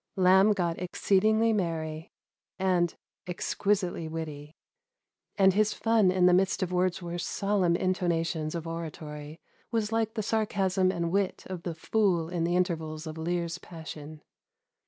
Lamb 0.15 0.53
got 0.53 0.79
exceedingly 0.79 1.53
merry, 1.53 2.11
and 2.57 2.95
exquisitely 3.27 4.07
witty 4.07 4.55
r 5.37 5.43
and 5.43 5.53
hit 5.53 5.67
fun 5.67 6.09
in 6.09 6.25
the 6.25 6.33
midst 6.33 6.63
of 6.63 6.71
Wordsworth's 6.71 7.27
solemn 7.27 7.75
intonations 7.75 8.55
of 8.55 8.65
ora 8.65 8.89
tory 8.89 9.39
was 9.69 9.91
like 9.91 10.15
the 10.15 10.23
sarcasm 10.23 10.91
and 10.91 11.11
wit 11.11 11.43
of 11.45 11.61
the 11.61 11.75
fool 11.75 12.29
in 12.29 12.45
the 12.45 12.55
intervals 12.55 13.05
of 13.05 13.15
Lear's 13.15 13.59
passion. 13.59 14.23